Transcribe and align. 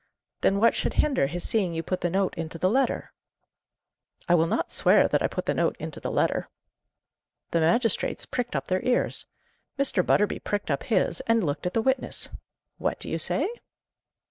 "Then 0.39 0.59
what 0.59 0.73
should 0.73 0.93
hinder 0.95 1.27
his 1.27 1.47
seeing 1.47 1.75
you 1.75 1.83
put 1.83 2.01
the 2.01 2.09
note 2.09 2.33
into 2.33 2.57
the 2.57 2.71
letter?" 2.71 3.13
"I 4.27 4.33
will 4.33 4.47
not 4.47 4.71
swear 4.71 5.07
that 5.07 5.21
I 5.21 5.27
put 5.27 5.45
the 5.45 5.53
note 5.53 5.75
into 5.77 5.99
the 5.99 6.09
letter." 6.09 6.49
The 7.51 7.59
magistrates 7.59 8.25
pricked 8.25 8.55
up 8.55 8.67
their 8.67 8.83
ears. 8.83 9.27
Mr. 9.77 10.03
Butterby 10.03 10.39
pricked 10.39 10.71
up 10.71 10.81
his, 10.81 11.19
and 11.27 11.43
looked 11.43 11.67
at 11.67 11.75
the 11.75 11.83
witness. 11.83 12.29
"What 12.79 12.97
do 12.99 13.11
you 13.11 13.19
say?" 13.19 13.47